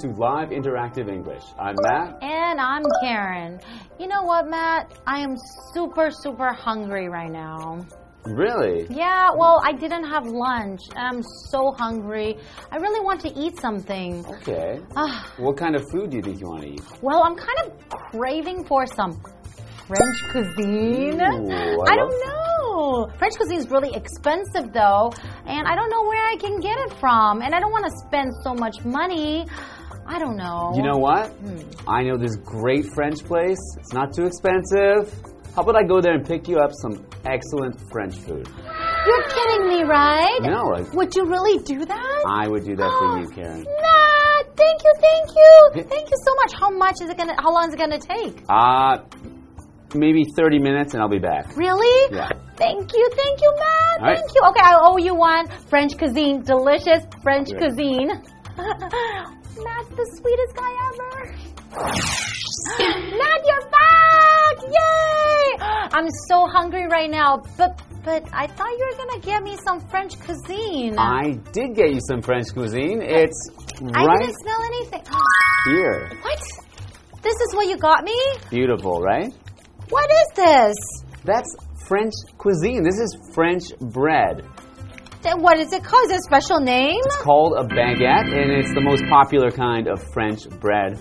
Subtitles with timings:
[0.00, 1.42] welcome to Live Interactive English.
[1.58, 2.22] I'm Matt.
[2.22, 3.58] And I'm Karen.
[3.98, 4.92] You know what, Matt?
[5.06, 5.34] I am
[5.74, 7.84] super, super hungry right now.
[8.24, 8.86] Really?
[8.90, 10.80] Yeah, well, I didn't have lunch.
[10.96, 12.36] I'm so hungry.
[12.70, 14.24] I really want to eat something.
[14.26, 14.80] Okay.
[14.96, 16.82] Ah, What kind of food do you think you want to eat?
[17.02, 19.20] well, I'm kind of craving for some
[19.86, 21.20] French cuisine.
[21.20, 23.08] Ooh, I I don't know.
[23.18, 25.10] French cuisine is really expensive, though,
[25.46, 27.42] and I don't know where I can get it from.
[27.42, 29.46] And I don't want to spend so much money.
[30.08, 30.72] I don't know.
[30.74, 31.32] You know what?
[31.86, 33.58] I know this great French place.
[33.78, 35.12] It's not too expensive.
[35.54, 38.48] How about I go there and pick you up some excellent French food?
[39.06, 40.38] You're kidding me, right?
[40.42, 40.62] No,
[40.94, 42.24] Would you really do that?
[42.26, 43.64] I would do that for you, Karen.
[43.64, 45.82] Nah, thank you, thank you.
[45.84, 46.52] Thank you so much.
[46.58, 48.42] How much is it gonna how long is it gonna take?
[48.48, 48.98] Uh,
[49.94, 51.54] maybe 30 minutes and I'll be back.
[51.56, 52.14] Really?
[52.16, 52.28] Yeah.
[52.56, 54.00] Thank you, thank you, Matt.
[54.02, 54.16] Right.
[54.18, 54.42] Thank you.
[54.50, 55.48] Okay, I owe you one.
[55.68, 58.10] French cuisine, delicious French cuisine.
[59.64, 61.12] Matt's the sweetest guy ever.
[63.18, 64.56] Matt, you're back!
[64.78, 65.56] Yay!
[65.98, 69.80] I'm so hungry right now, but but I thought you were gonna get me some
[69.90, 70.98] French cuisine.
[70.98, 73.02] I did get you some French cuisine.
[73.02, 73.50] It's
[73.94, 75.02] I right didn't smell anything.
[75.66, 76.10] here.
[76.22, 76.40] What?
[77.22, 78.18] This is what you got me?
[78.50, 79.32] Beautiful, right?
[79.88, 80.76] What is this?
[81.24, 81.54] That's
[81.86, 82.82] French cuisine.
[82.82, 84.44] This is French bread.
[85.22, 86.04] What is it called?
[86.06, 87.00] Is it a special name?
[87.04, 90.98] It's called a baguette, and it's the most popular kind of French bread.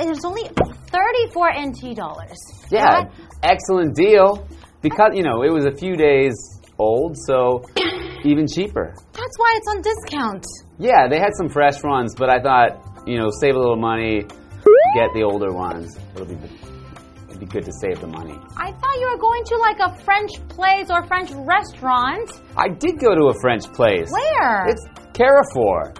[0.00, 2.38] It's only 34 NT dollars.
[2.70, 3.10] Yeah, Right?
[3.42, 4.46] excellent deal.
[4.80, 6.34] Because, you know, it was a few days
[6.78, 7.64] old, so
[8.24, 8.94] even cheaper.
[9.12, 10.44] That's why it's on discount.
[10.78, 14.20] Yeah, they had some fresh ones, but I thought, you know, save a little money,
[14.94, 15.98] get the older ones.
[16.14, 16.36] It'll be,
[17.38, 18.34] it'd be good to save the money.
[18.56, 22.30] I thought you were going to like a French place or French restaurant.
[22.56, 24.10] I did go to a French place.
[24.10, 24.66] Where?
[24.68, 25.94] It's Carrefour.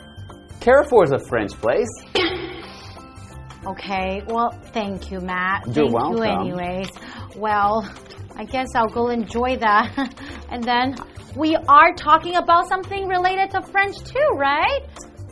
[0.60, 1.88] Carrefour is a French place.
[3.66, 5.66] okay, well, thank you, Matt.
[5.66, 6.46] You're thank welcome.
[6.46, 6.90] you, anyways.
[7.36, 7.88] Well,
[8.36, 10.14] I guess I'll go enjoy that.
[10.50, 10.96] and then
[11.36, 14.82] we are talking about something related to French too, right?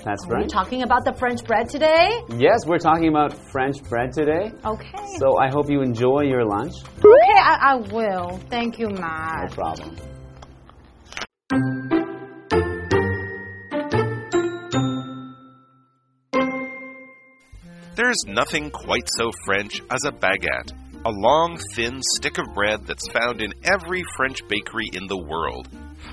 [0.06, 0.48] That's We're right.
[0.48, 2.20] talking about the French bread today.
[2.38, 4.52] Yes, we're talking about French bread today.
[4.64, 5.06] Okay.
[5.18, 6.74] So I hope you enjoy your lunch.
[6.98, 8.38] okay, I, I will.
[8.48, 9.96] Thank you, No problem.
[17.96, 20.70] There's nothing quite so French as a baguette,
[21.04, 25.68] a long, thin stick of bread that's found in every French bakery in the world.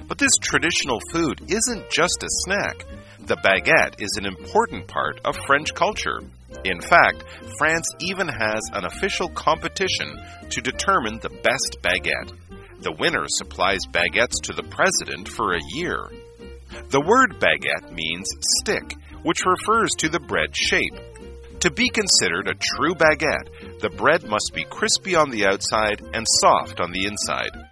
[0.07, 2.85] But this traditional food isn't just a snack.
[3.25, 6.19] The baguette is an important part of French culture.
[6.65, 7.23] In fact,
[7.57, 12.33] France even has an official competition to determine the best baguette.
[12.81, 16.09] The winner supplies baguettes to the president for a year.
[16.89, 18.27] The word baguette means
[18.59, 20.99] stick, which refers to the bread shape.
[21.61, 26.25] To be considered a true baguette, the bread must be crispy on the outside and
[26.41, 27.62] soft on the inside.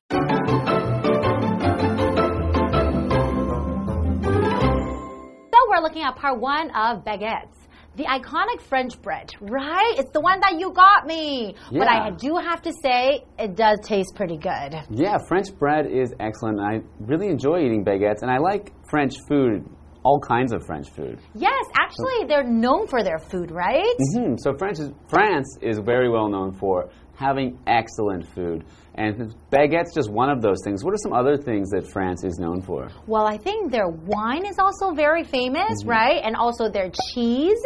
[5.92, 7.58] Looking at part one of baguettes.
[7.98, 9.96] The iconic French bread, right?
[9.98, 11.56] It's the one that you got me.
[11.70, 14.76] But I do have to say, it does taste pretty good.
[14.90, 16.62] Yeah, French bread is excellent.
[16.62, 19.68] I really enjoy eating baguettes, and I like French food,
[20.04, 21.20] all kinds of French food.
[21.36, 23.94] Yes, actually, they're known for their food, right?
[24.16, 28.64] Hmm, so France is, France is very well known for having excellent food.
[28.96, 30.84] And baguette's just one of those things.
[30.84, 32.90] What are some other things that France is known for?
[33.08, 35.90] Well, I think their wine is also very famous, Mm-hmm.
[35.90, 36.22] right?
[36.24, 37.62] And also their cheese.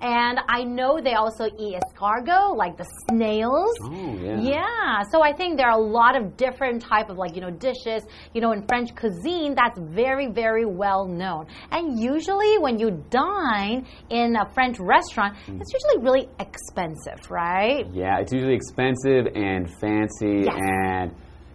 [0.00, 3.74] And I know they also eat escargot, like the snails.
[3.84, 4.40] Oh, yeah.
[4.40, 7.50] Yeah, so I think there are a lot of different type of like you know
[7.50, 8.02] dishes,
[8.32, 11.46] you know, in French cuisine that's very very well known.
[11.70, 15.60] And usually when you dine in a French restaurant, Mm.
[15.60, 17.86] it's usually really expensive, right?
[17.92, 20.54] Yeah, it's usually expensive and fancy, Yes.
[20.56, 20.69] and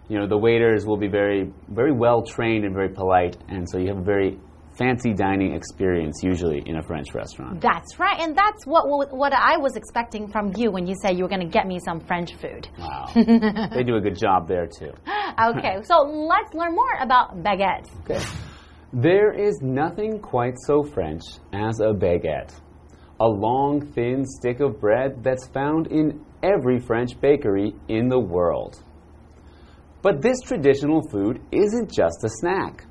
[0.08, 3.78] you know the waiters will be very, very well trained and very polite, and so
[3.78, 4.38] you have a very
[4.76, 7.60] fancy dining experience usually in a French restaurant.
[7.60, 11.24] That's right, and that's what what I was expecting from you when you said you
[11.24, 12.68] were going to get me some French food.
[12.78, 14.92] Wow, they do a good job there too.
[15.42, 17.88] Okay, so let's learn more about baguettes.
[18.00, 18.24] Okay.
[18.92, 21.22] There is nothing quite so French
[21.52, 22.54] as a baguette.
[23.18, 28.82] A long, thin stick of bread that's found in every French bakery in the world.
[30.02, 32.86] But this traditional food isn't just a snack.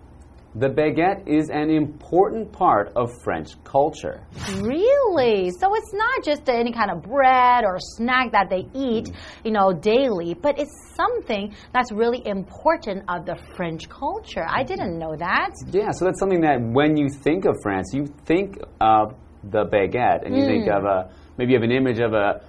[0.58, 4.26] The baguette is an important part of French culture.
[4.62, 5.52] Really?
[5.60, 9.10] So it's not just any kind of bread or snack that they eat,
[9.44, 14.46] you know, daily, but it's something that's really important of the French culture.
[14.48, 15.52] I didn't know that.
[15.72, 19.14] Yeah, so that's something that when you think of France, you think of
[19.44, 20.78] the baguette, and you think mm.
[20.78, 22.42] of a maybe you have an image of a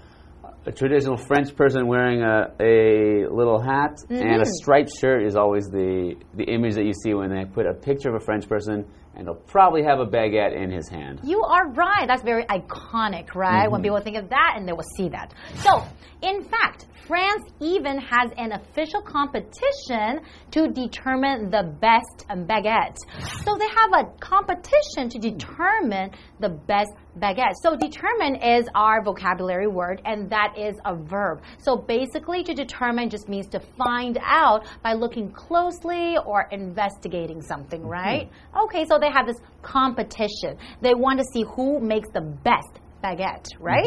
[0.66, 4.42] a traditional French person wearing a, a little hat and a mm-hmm.
[4.44, 8.08] striped shirt is always the the image that you see when they put a picture
[8.08, 8.84] of a French person
[9.16, 11.20] and he'll probably have a baguette in his hand.
[11.24, 12.06] You are right.
[12.06, 13.70] That's very iconic, right?
[13.70, 13.82] When mm-hmm.
[13.82, 15.32] people think of that and they will see that.
[15.56, 15.84] So,
[16.22, 20.20] in fact, France even has an official competition
[20.50, 22.96] to determine the best baguette.
[23.44, 26.10] So, they have a competition to determine
[26.40, 27.54] the best baguette.
[27.62, 31.42] So, determine is our vocabulary word and that is a verb.
[31.58, 37.80] So, basically, to determine just means to find out by looking closely or investigating something,
[37.80, 37.90] mm-hmm.
[37.90, 38.30] right?
[38.64, 40.58] Okay, so they have this competition.
[40.80, 43.86] They want to see who makes the best baguette, right?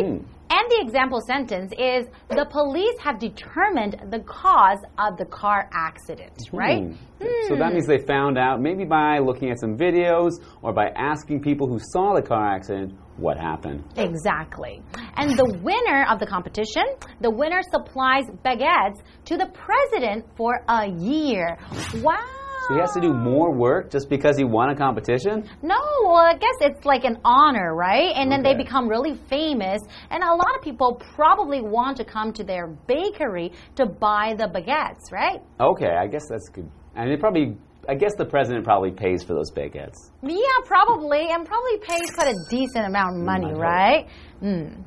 [0.52, 6.34] And the example sentence is the police have determined the cause of the car accident,
[6.52, 6.84] right?
[6.84, 7.48] Hmm.
[7.48, 10.34] So that means they found out maybe by looking at some videos
[10.64, 13.84] or by asking people who saw the car accident what happened.
[13.96, 14.82] Exactly.
[15.18, 16.84] And the winner of the competition,
[17.22, 21.60] the winner supplies baguettes to the president for a year.
[22.02, 22.39] Wow.
[22.68, 25.50] So he has to do more work just because he won a competition?
[25.62, 28.14] No, well, I guess it's like an honor, right?
[28.16, 32.34] And then they become really famous, and a lot of people probably want to come
[32.34, 35.42] to their bakery to buy the baguettes, right?
[35.60, 36.70] Okay, I guess that's good.
[36.96, 37.58] And it probably,
[37.88, 40.12] I guess the president probably pays for those baguettes.
[40.22, 44.08] Yeah, probably, and probably pays quite a decent amount of money, right?
[44.44, 44.84] Mm.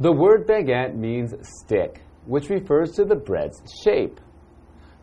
[0.00, 1.32] The word baguette means
[1.64, 4.20] stick, which refers to the bread's shape.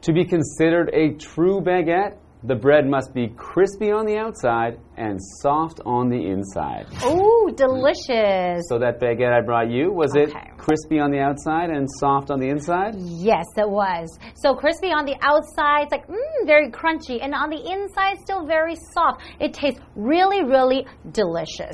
[0.04, 5.20] To be considered a true baguette, the bread must be crispy on the outside and
[5.42, 6.86] soft on the inside.
[7.04, 8.64] Oh, delicious.
[8.70, 10.52] So that baguette I brought you, was it Okay.
[10.70, 12.94] Crispy on the outside and soft on the inside?
[12.96, 14.20] Yes, it was.
[14.36, 18.46] So crispy on the outside, it's like mm, very crunchy, and on the inside, still
[18.46, 19.24] very soft.
[19.40, 21.74] It tastes really, really delicious.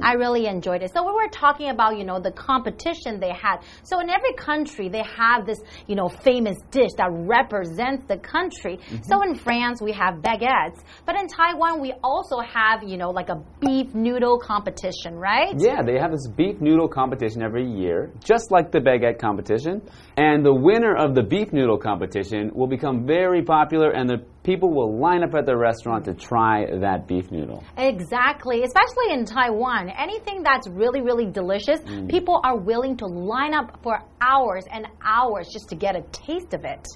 [0.00, 0.90] I really enjoyed it.
[0.94, 3.58] So we were talking about, you know, the competition they had.
[3.82, 8.80] So in every country, they have this, you know, famous dish that represents the country.
[9.02, 13.28] So in France, we have baguettes, but in Taiwan, we also have, you know, like
[13.28, 15.52] a beef noodle competition, right?
[15.58, 19.82] Yeah, they have this beef noodle competition every year, just like the baguette competition.
[20.16, 24.72] And the winner of the beef noodle competition will become very popular, and the people
[24.72, 27.64] will line up at the restaurant to try that beef noodle.
[27.76, 29.90] Exactly, especially in Taiwan.
[29.90, 32.08] Anything that's really, really delicious, mm.
[32.08, 36.54] people are willing to line up for hours and hours just to get a taste
[36.54, 36.86] of it.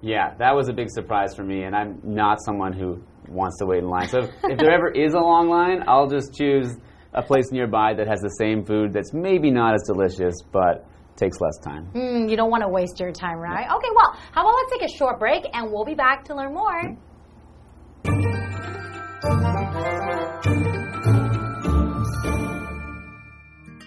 [0.00, 3.66] Yeah, that was a big surprise for me, and I'm not someone who wants to
[3.66, 4.08] wait in line.
[4.08, 6.68] So if, if there ever is a long line, I'll just choose
[7.13, 11.39] a place nearby that has the same food that's maybe not as delicious, but takes
[11.39, 11.87] less time.
[11.93, 13.67] Mm, you don't want to waste your time, right?
[13.69, 16.53] Okay, well, how about let's take a short break and we'll be back to learn
[16.53, 16.97] more.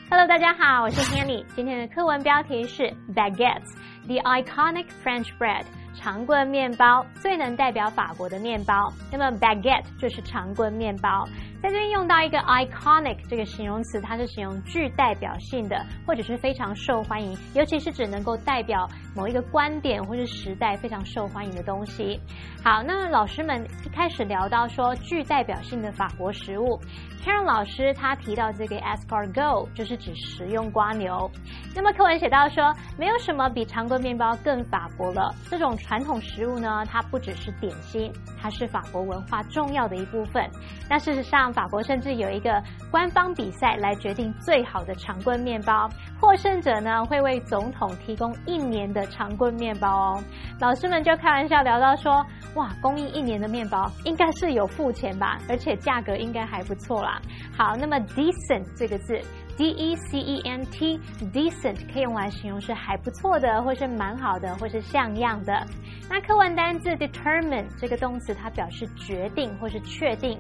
[0.09, 1.45] Hello，大家好，我是 Hanny。
[1.57, 5.65] 今天的课文标题是 Baguettes，the iconic French bread，
[5.95, 8.91] 长棍面包，最能代表法国的面包。
[9.11, 11.27] 那么 baguette 就是长棍面包，
[11.62, 22.20] 在这边用到一个 iconic 这个形容词，它是形容具代表性的，或者是非常受欢迎，尤其是指能够代表某一个观点或是时代非常受欢迎的东西。
[22.64, 26.80] 好，那老师们一开始聊到说具代表性的法国食物。
[27.24, 31.30] Karen 老师他提到这个 escargot 就是指食用瓜牛。
[31.76, 35.32] 那么课文写到说，没有什么比常规面包更法国了。
[35.48, 40.50] 这种传统食物呢，它不只是点心，它是法国文化重要的一部分。
[40.90, 45.90] 那事实上，法国甚至有一个官方比赛来决定最好的长棍面包，
[46.20, 50.24] 获胜者呢会为总统提供一年的长棍面包哦。
[50.60, 57.22] 老师们就开玩笑聊到说，哇，供应一年的面包应该是有付钱吧，而且价格应该还不错啦。
[57.58, 59.20] 好，那么 decent 这个字
[59.58, 65.66] ，d e c e n t，decent 可以用来形容是还不错的，或是蛮好的，或是像样的。
[66.10, 70.38] 那课文单字 determine 这个动词，它表示决定或是确定。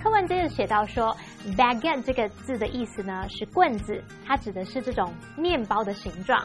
[0.00, 1.16] 课文接着写到说
[1.56, 6.44] ，baguette 这个字的意思呢是棍子，它指的是这种面包的形状。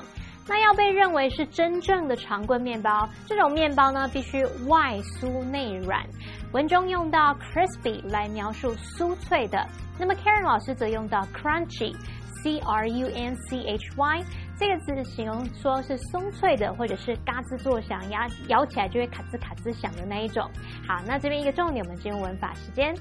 [0.50, 6.06] 那要被认为是真正的长棍面包，这种面包呢必须外酥内软。
[6.54, 9.68] 文中用到 crispy 来描述酥脆的，
[10.00, 14.24] 那么 Karen 老师则用到 crunchy，c r u n c h y
[14.60, 20.44] 这个字形容说是松脆的，或者是嘎吱作响，咬咬起来就会咔吱咔吱响的那一种。
[20.88, 22.92] 好，那这边一个重点，我们进入文法时间。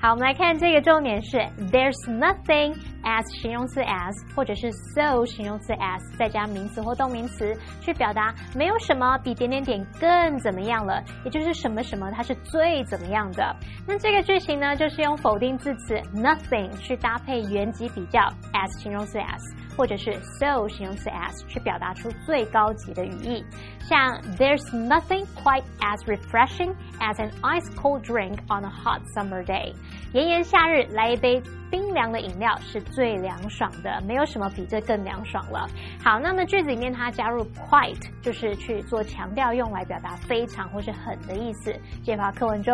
[0.00, 1.38] 好，我们来看这个重点是
[1.70, 13.54] There's nothing as 形容词 as，或者是 so 形容词 as，再加名词或动名词，去表达没有什么比点点点更怎么样了，也就是什么什么它是最怎么样的。
[13.86, 18.20] 那这个句型呢，就是用否定字词 nothing 去搭配原级比较
[18.52, 19.66] as 形容词 as。
[19.76, 20.10] 或者是
[20.40, 23.44] so 形容词 as 去表达出最高级的语义，
[23.80, 29.74] 像 There's nothing quite as refreshing as an ice cold drink on a hot summer day。
[30.14, 35.67] 炎炎夏日来一杯冰凉的饮料是最凉爽的，没有什么比这更凉爽了。
[36.03, 41.73] 好，那么句子里面它加入 quite 就是去做强调，用来表达非常或是很的意思。
[42.03, 42.73] 这话课文中。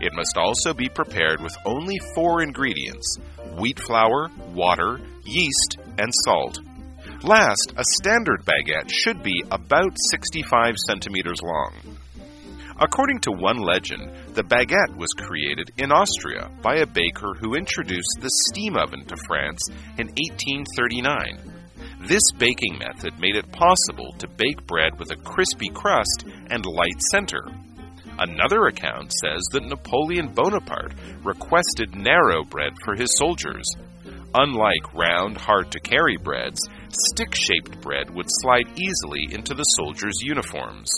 [0.00, 3.18] It must also be prepared with only four ingredients
[3.56, 6.58] wheat flour, water, yeast, and salt.
[7.22, 11.72] Last, a standard baguette should be about 65 centimeters long.
[12.79, 18.19] According to one legend, the baguette was created in Austria by a baker who introduced
[18.21, 19.61] the steam oven to France
[19.97, 21.57] in 1839.
[22.07, 27.01] This baking method made it possible to bake bread with a crispy crust and light
[27.11, 27.41] center.
[28.19, 30.93] Another account says that Napoleon Bonaparte
[31.23, 33.65] requested narrow bread for his soldiers.
[34.35, 40.21] Unlike round, hard to carry breads, stick shaped bread would slide easily into the soldiers'
[40.21, 40.89] uniforms.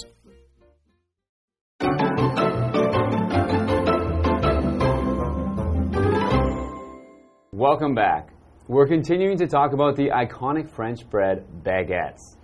[7.59, 8.29] Welcome back.
[8.69, 12.37] We're continuing to talk about the iconic French bread baguettes.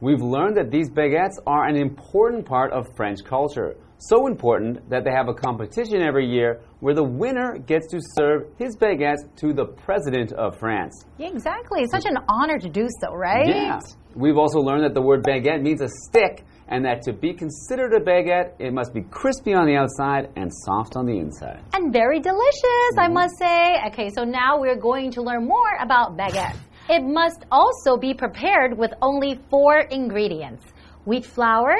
[0.00, 5.04] We've learned that these baguettes are an important part of French culture so important that
[5.04, 9.52] they have a competition every year where the winner gets to serve his baguettes to
[9.52, 11.04] the president of France.
[11.18, 11.82] Yeah, exactly.
[11.82, 13.46] It's such an honor to do so, right?
[13.46, 13.78] Yeah.
[14.14, 17.92] We've also learned that the word baguette means a stick and that to be considered
[17.92, 21.60] a baguette, it must be crispy on the outside and soft on the inside.
[21.72, 22.98] And very delicious, mm.
[22.98, 23.76] I must say.
[23.88, 26.56] Okay, so now we're going to learn more about baguette.
[26.88, 30.64] It must also be prepared with only four ingredients
[31.04, 31.74] wheat flour,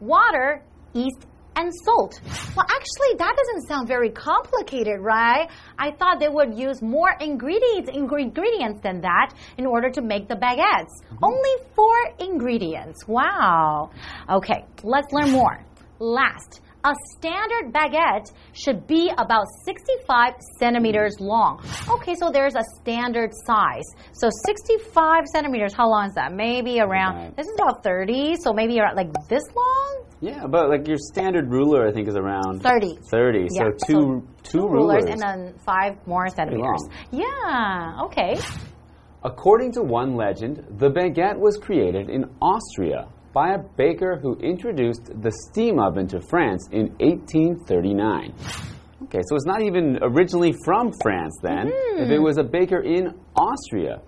[0.00, 1.26] water, yeast,
[1.58, 2.20] and salt.
[2.56, 5.48] Well, actually, that doesn't sound very complicated, right?
[5.78, 10.36] I thought they would use more ingredients, ingredients than that in order to make the
[10.36, 10.94] baguettes.
[11.02, 11.28] Mm -hmm.
[11.30, 11.98] Only four
[12.28, 12.98] ingredients.
[13.08, 13.90] Wow.
[14.38, 14.60] Okay,
[14.94, 15.56] let's learn more.
[15.98, 21.62] Last, a standard baguette should be about 65 centimeters long.
[21.90, 23.84] Okay, so there's a standard size.
[24.12, 26.32] So 65 centimeters, how long is that?
[26.32, 30.04] Maybe around, this is about 30, so maybe around like this long?
[30.20, 32.98] Yeah, but like your standard ruler, I think, is around 30.
[33.10, 33.46] 30, yeah.
[33.50, 35.04] so two, so two, two rulers.
[35.04, 35.10] rulers.
[35.10, 36.88] and then five more centimeters.
[37.12, 38.36] Yeah, okay.
[39.22, 45.10] According to one legend, the baguette was created in Austria by a baker who introduced
[45.22, 48.34] the steam oven to France in 1839.
[49.04, 51.68] Okay, so it's not even originally from France then.
[51.68, 52.00] Mm.
[52.00, 54.00] If it was a baker in Austria.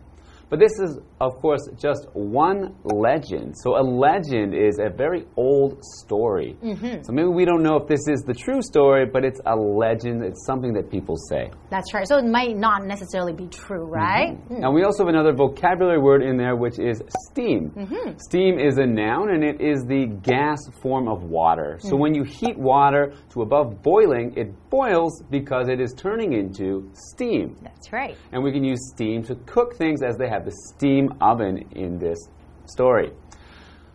[0.50, 3.54] But this is, of course, just one legend.
[3.62, 6.56] So a legend is a very old story.
[6.62, 7.04] Mm -hmm.
[7.04, 10.16] So maybe we don't know if this is the true story, but it's a legend.
[10.28, 11.44] It's something that people say.
[11.74, 12.06] That's right.
[12.10, 14.06] So it might not necessarily be true, mm-hmm.
[14.06, 14.32] right?
[14.32, 14.56] Mm -hmm.
[14.56, 14.64] mm.
[14.64, 16.96] And we also have another vocabulary word in there, which is
[17.28, 17.60] steam.
[17.74, 18.06] -hmm.
[18.28, 20.02] Steam is a noun, and it is the
[20.32, 21.70] gas form of water.
[21.88, 22.02] So mm.
[22.02, 23.02] when you heat water
[23.32, 26.66] to above boiling, it boils because it is turning into
[27.10, 27.46] steam.
[27.68, 28.16] That's right.
[28.32, 31.64] And we can use steam to cook things as they have have the steam oven
[31.72, 32.18] in this
[32.66, 33.10] story.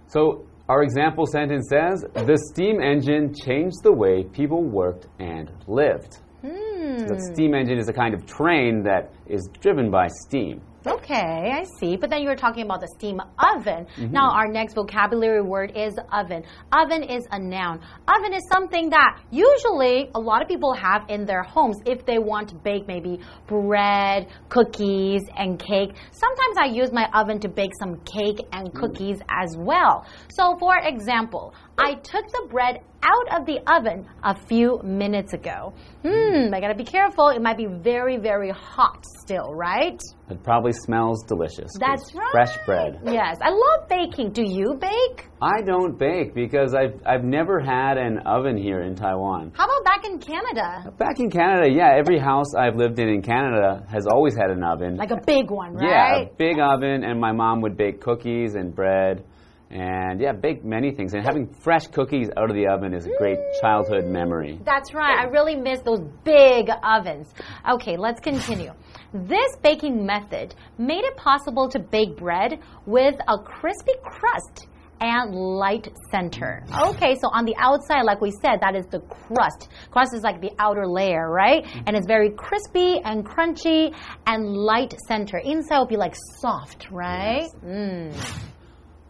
[0.07, 6.17] So our example sentence says, the steam engine changed the way people worked and lived.
[6.41, 6.99] Hmm.
[6.99, 10.61] So the steam engine is a kind of train that is driven by steam.
[10.87, 11.95] Okay, I see.
[11.95, 13.85] But then you were talking about the steam oven.
[13.85, 14.11] Mm -hmm.
[14.11, 16.43] Now, our next vocabulary word is oven.
[16.71, 17.75] Oven is a noun.
[18.15, 22.19] Oven is something that usually a lot of people have in their homes if they
[22.31, 23.13] want to bake maybe
[23.47, 24.19] bread,
[24.55, 25.91] cookies, and cake.
[26.23, 28.79] Sometimes I use my oven to bake some cake and mm.
[28.79, 29.43] cookies mm.
[29.43, 29.95] as well.
[30.37, 31.45] So, for example,
[31.77, 35.73] I took the bread out of the oven a few minutes ago.
[36.03, 37.29] Hmm, I gotta be careful.
[37.29, 39.99] It might be very, very hot still, right?
[40.29, 41.71] It probably smells delicious.
[41.79, 42.31] That's right.
[42.31, 42.99] Fresh bread.
[43.05, 43.37] Yes.
[43.41, 44.31] I love baking.
[44.31, 45.27] Do you bake?
[45.41, 49.51] I don't bake because I've, I've never had an oven here in Taiwan.
[49.55, 50.91] How about back in Canada?
[50.97, 51.93] Back in Canada, yeah.
[51.95, 54.95] Every house I've lived in in Canada has always had an oven.
[54.95, 55.87] Like a big one, right?
[55.87, 59.23] Yeah, a big oven, and my mom would bake cookies and bread
[59.69, 61.13] and yeah, bake many things.
[61.13, 64.59] And having fresh cookies out of the oven is a great childhood memory.
[64.63, 65.17] That's right.
[65.17, 67.33] I really miss those big ovens.
[67.69, 68.71] Okay, let's continue.
[69.13, 74.67] This baking method made it possible to bake bread with a crispy crust
[75.01, 76.63] and light center.
[76.81, 79.69] Okay, so on the outside, like we said, that is the crust.
[79.91, 81.65] Crust is like the outer layer, right?
[81.85, 83.93] And it's very crispy and crunchy
[84.25, 85.37] and light center.
[85.37, 87.49] Inside will be like soft, right?
[87.65, 88.13] Mm.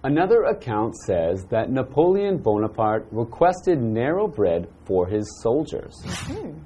[0.06, 5.96] Another account says that Napoleon Bonaparte requested narrow bread for his soldiers.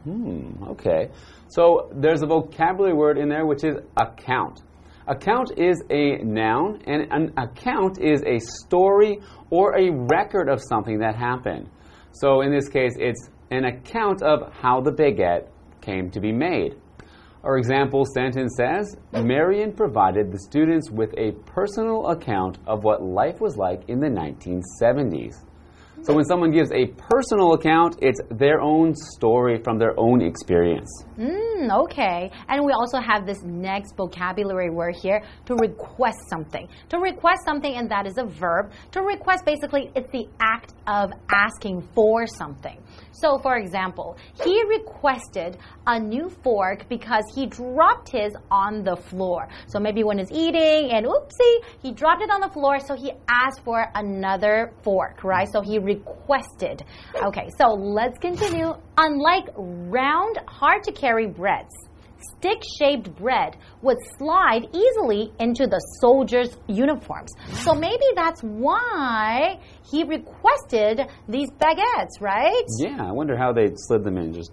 [0.03, 1.09] Hmm, okay.
[1.47, 4.63] So there's a vocabulary word in there which is account.
[5.07, 10.99] Account is a noun, and an account is a story or a record of something
[10.99, 11.69] that happened.
[12.11, 15.47] So in this case, it's an account of how the baguette
[15.79, 16.75] came to be made.
[17.41, 23.39] Our example sentence says Marion provided the students with a personal account of what life
[23.39, 25.45] was like in the 1970s.
[26.01, 30.89] So when someone gives a personal account, it's their own story from their own experience.
[31.17, 32.31] Mm, okay.
[32.47, 36.67] And we also have this next vocabulary word here to request something.
[36.89, 38.71] To request something, and that is a verb.
[38.91, 42.81] To request, basically, it's the act of asking for something.
[43.11, 49.49] So, for example, he requested a new fork because he dropped his on the floor.
[49.67, 53.11] So maybe when he's eating and oopsie, he dropped it on the floor, so he
[53.27, 55.47] asked for another fork, right?
[55.51, 56.83] So he requested.
[57.27, 58.73] Okay, so let's continue.
[58.97, 61.73] Unlike round, hard to carry breads,
[62.37, 67.31] stick shaped bread would slide easily into the soldiers' uniforms.
[67.63, 72.63] So maybe that's why he requested these baguettes, right?
[72.77, 74.33] Yeah, I wonder how they slid them in.
[74.33, 74.51] Just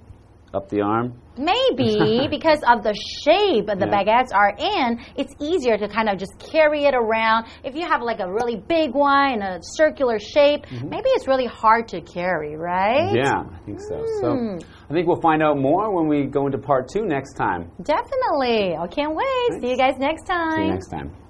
[0.55, 1.21] up the arm?
[1.39, 4.03] Maybe because of the shape the Yeah.
[4.03, 7.47] baguettes are in, it's easier to kind of just carry it around.
[7.65, 10.89] If you have like a really big one in a circular shape, mm-hmm.
[10.89, 13.15] maybe it's really hard to carry, right?
[13.15, 14.05] Yeah, I think so.
[14.21, 14.59] So hmm.
[14.89, 17.71] I think we'll find out more when we go into part two next time.
[17.83, 18.77] Definitely.
[18.77, 19.61] I can't wait.
[19.61, 20.57] See you guys next time.
[20.57, 21.26] See you next time.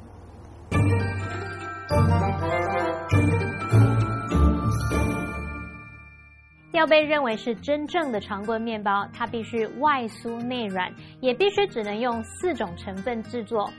[6.76, 13.71] 要被认为是真正的常规面包，它必须外酥内软，也必须只能用四种成分制作：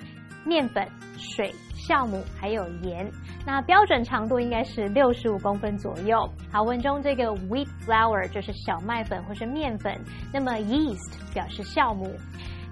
[0.43, 0.83] 面粉、
[1.15, 3.07] 水、酵母还有盐。
[3.45, 6.27] 那标准长度应该是六十五公分左右。
[6.51, 9.95] 好，文中这个 wheat flour 就是小麦粉或是面粉，
[10.33, 12.15] 那么 yeast 表示酵母。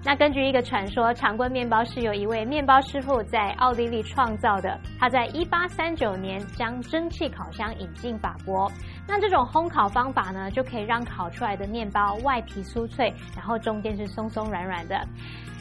[0.06, 4.78] 那根据一个传说，长棍面包是由一位面包师傅在奥地利创造的。
[5.00, 8.70] 他在一八三九年将蒸汽烤箱引进法国。
[9.08, 14.96] 那这种烘烤方法呢，就可以让烤出来的面包外皮酥脆，然后中间是松松软软的。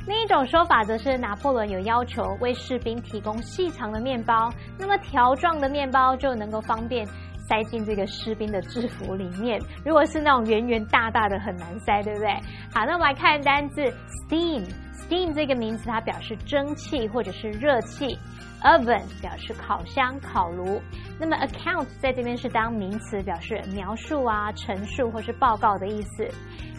[0.06, 7.04] 另一种说法则是拿破仑有要求为士兵提供细长的面包，那么条状的面包就能够方便
[7.48, 9.60] 塞进这个士兵的制服里面。
[9.86, 12.30] 如果是那种圆圆大大的，很难塞，对不对？
[12.74, 13.82] 好，那我们来看单字
[14.28, 14.64] steam。
[15.08, 18.18] steam 这个名词它表示蒸汽或者是热气
[18.64, 20.82] ，oven 表示烤箱、烤炉。
[21.20, 26.28] 那么 account 在这边是当名词，表示描述啊、陈述或是报告的意思。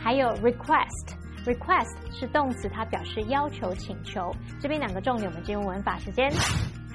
[0.02, 1.14] 还有 request。
[1.44, 4.34] request 是动词，它表示要求、请求。
[4.60, 6.28] 这边两个重点，我们进入文法时间。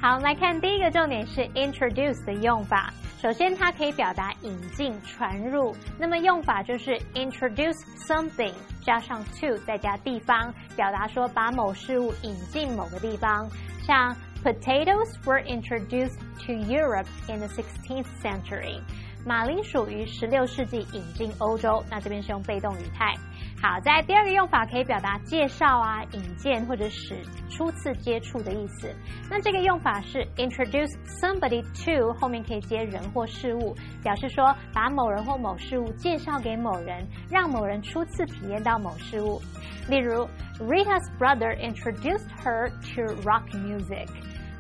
[0.02, 2.92] 好，我们来看第一个重点是 introduce 的用法。
[3.22, 5.76] 首先，它可以表达引进、传入。
[6.00, 8.52] 那么用法就是 introduce something
[8.84, 13.48] 加上 to 再加地方，表达说把某事物引进某个地方。
[13.86, 18.82] 像 potatoes were introduced to Europe in the 16th century。
[19.24, 23.14] 马铃薯于十六世纪引进欧洲，那这边是用被动语态。
[23.62, 28.92] 好，在第二个用法可以表达介绍啊、引荐或者使初次接触的意思。
[29.30, 30.90] 那这个用法是 introduce
[31.22, 39.40] somebody to 后面可以接人或事物，表示说把某人或某事物介绍给某人，让某人初次体验到某事物。
[39.88, 40.28] 例如
[40.60, 44.08] ，Rita's brother introduced her to rock music。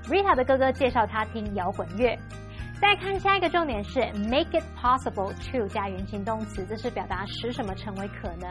[0.07, 2.15] Rita 的哥哥介绍她听摇滚乐。
[2.81, 8.49] 再看下一个重点是 make it possible to 加原形动词，这是表达使什么成为可能。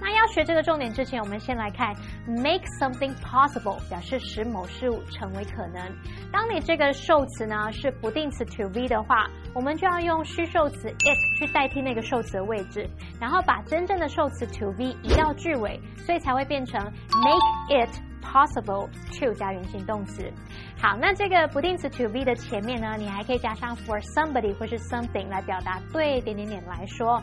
[0.00, 1.92] 那要学这个重点之前，我们先来看
[2.26, 5.82] make something possible，表示使某事物成为可能。
[6.30, 12.88] 当你这个受词呢是不定词 to be 的话，我们就要用虚受词 it 去代替那个受词的位置，
[13.20, 18.11] 然后把真正的受词 to be 移到句尾，所以才会变成 make it。
[18.21, 20.31] possible to 加原形动词。
[20.79, 27.21] 好，那这个不定词 to be 的前面呢，你还可以加上 for somebody 或是 something 来表达对点点点来说。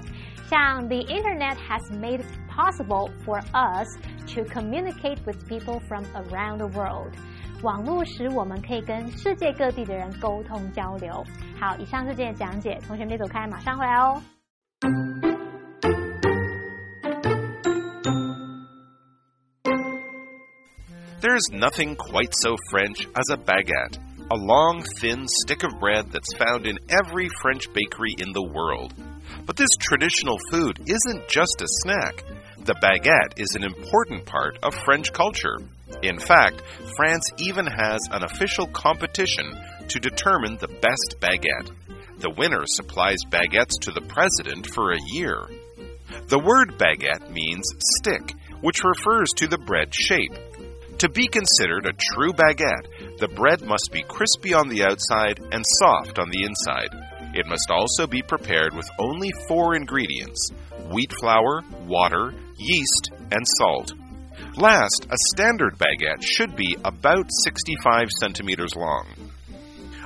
[0.48, 3.88] 像 the internet has made it possible for us
[4.34, 7.12] to communicate with people from around the world。
[7.62, 11.24] 网络使我们可以跟世界各地的人沟通交流。
[11.58, 15.27] 好，以上是今天的讲解，同学别走开，马上回来哦。
[21.21, 23.97] There's nothing quite so French as a baguette,
[24.31, 28.93] a long, thin stick of bread that's found in every French bakery in the world.
[29.45, 32.23] But this traditional food isn't just a snack.
[32.63, 35.57] The baguette is an important part of French culture.
[36.01, 36.61] In fact,
[36.95, 39.51] France even has an official competition
[39.89, 41.69] to determine the best baguette.
[42.19, 45.49] The winner supplies baguettes to the president for a year.
[46.27, 47.65] The word baguette means
[47.97, 50.31] stick, which refers to the bread shape.
[50.99, 55.63] To be considered a true baguette, the bread must be crispy on the outside and
[55.79, 56.91] soft on the inside.
[57.33, 60.51] It must also be prepared with only four ingredients
[60.91, 63.93] wheat flour, water, yeast, and salt.
[64.57, 69.07] Last, a standard baguette should be about 65 centimeters long.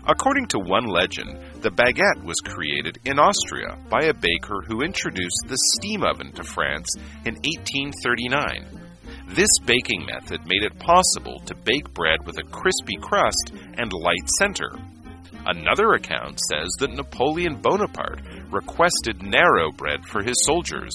[0.08, 5.41] According to one legend, the baguette was created in Austria by a baker who introduced
[5.47, 6.93] the steam oven to France
[7.25, 8.92] in 1839.
[9.27, 14.29] This baking method made it possible to bake bread with a crispy crust and light
[14.38, 14.71] center.
[15.45, 20.93] Another account says that Napoleon Bonaparte requested narrow bread for his soldiers.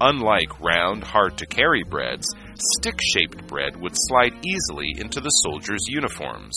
[0.00, 2.26] Unlike round, hard to carry breads,
[2.76, 6.54] stick shaped bread would slide easily into the soldiers' uniforms.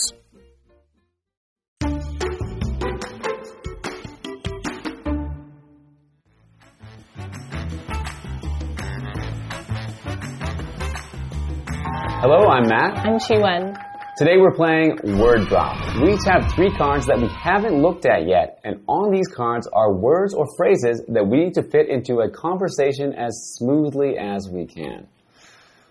[12.18, 12.96] Hello, I'm Matt.
[13.06, 13.76] I'm Chiwen.
[14.16, 15.76] Today we're playing Word Drop.
[16.00, 19.68] We each have three cards that we haven't looked at yet, and on these cards
[19.70, 24.48] are words or phrases that we need to fit into a conversation as smoothly as
[24.50, 25.06] we can.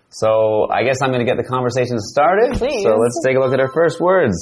[0.08, 2.58] So I guess I'm going to get the conversation started.
[2.58, 2.82] Please.
[2.82, 4.36] So let's take a look at our first words.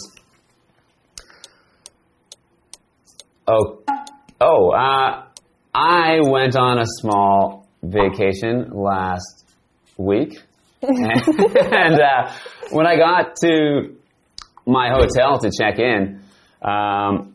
[3.46, 3.82] Oh,
[4.40, 5.26] oh, uh,
[5.74, 9.44] I went on a small vacation last
[9.98, 10.38] week.
[11.72, 12.32] and uh,
[12.70, 13.96] when I got to
[14.66, 16.20] my hotel to check in,
[16.62, 17.34] um,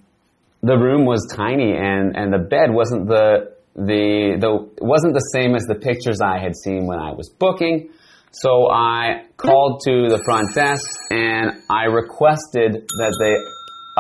[0.62, 5.56] the room was tiny and, and the bed wasn't the the the wasn't the same
[5.56, 7.90] as the pictures I had seen when I was booking.
[8.32, 13.36] So I called to the front desk and I requested that they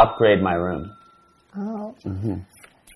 [0.01, 0.95] upgrade my room.
[1.57, 1.95] Oh.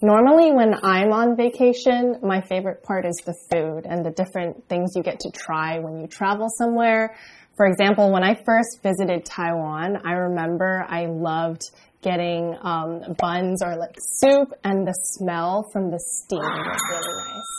[0.04, 4.92] Normally, when I'm on vacation, my favorite part is the food and the different things
[4.98, 7.16] you get to try when you travel somewhere.
[7.56, 11.62] For example, when I first visited Taiwan, I remember I loved
[12.02, 17.52] getting um, buns or like soup, and the smell from the steam was really nice.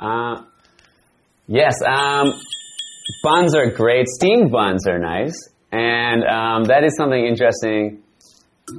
[0.00, 0.44] Uh,
[1.46, 2.40] yes, um,
[3.22, 4.06] buns are great.
[4.08, 8.02] Steamed buns are nice, and um, that is something interesting.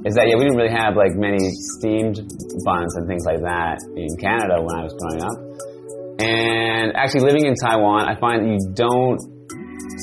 [0.04, 0.36] Is that yeah?
[0.36, 1.40] We didn't really have like many
[1.78, 2.20] steamed
[2.66, 5.38] buns and things like that in Canada when I was growing up.
[6.20, 9.20] And actually, living in Taiwan, I find that you don't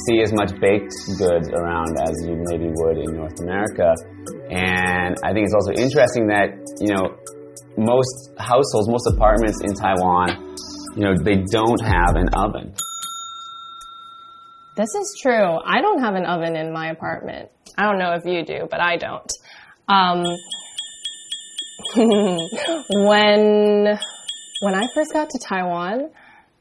[0.09, 3.93] see as much baked goods around as you maybe would in North America.
[4.49, 7.17] And I think it's also interesting that you know
[7.77, 10.55] most households, most apartments in Taiwan,
[10.95, 12.73] you know, they don't have an oven.
[14.75, 15.59] This is true.
[15.65, 17.49] I don't have an oven in my apartment.
[17.77, 19.31] I don't know if you do, but I don't.
[19.87, 20.23] Um,
[21.95, 23.97] when
[24.61, 26.09] when I first got to Taiwan,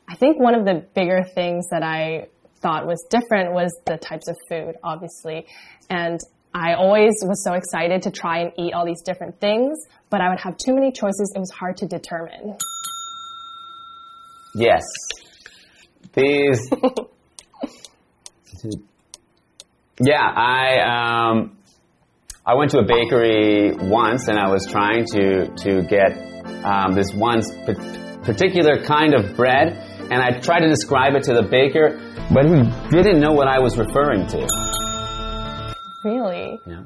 [0.08, 2.28] I think one of the bigger things that I
[2.60, 5.46] thought was different was the types of food, obviously.
[5.88, 6.20] And
[6.54, 9.78] I always was so excited to try and eat all these different things,
[10.10, 11.32] but I would have too many choices.
[11.34, 12.58] It was hard to determine.
[14.54, 14.82] Yes.
[16.12, 16.70] These.
[20.00, 21.56] yeah, I um,
[22.44, 26.10] I went to a bakery once, and I was trying to to get
[26.64, 27.40] um, this one
[28.24, 29.68] particular kind of bread,
[30.10, 32.00] and I tried to describe it to the baker,
[32.34, 34.48] but he didn't know what I was referring to.
[36.04, 36.58] Really?
[36.66, 36.82] Yeah.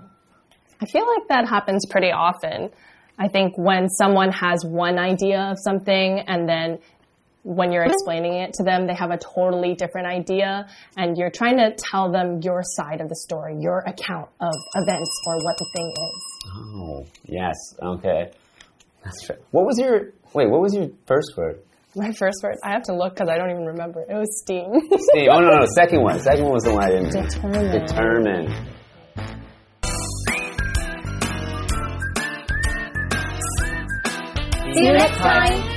[0.83, 2.69] I feel like that happens pretty often.
[3.19, 6.81] I think when someone has one idea of something and then
[7.47, 11.57] when you're explaining it to them, they have a totally different idea and you're trying
[11.59, 15.67] to tell them your side of the story, your account of events or what the
[15.77, 16.37] thing is.
[16.57, 17.55] Oh, yes.
[17.81, 18.33] Okay.
[19.05, 19.39] That's right.
[19.53, 20.51] What was your wait?
[20.51, 21.61] What was your first word?
[21.95, 24.01] My first word, I have to look because I don't even remember.
[24.01, 24.81] It was steam.
[24.81, 25.29] Steve.
[25.31, 25.67] Oh no, no, no.
[25.67, 26.19] Second one.
[26.19, 27.13] Second one was the one I didn't.
[27.13, 27.87] Determine.
[27.87, 28.73] Determine.
[34.75, 35.76] See you next time.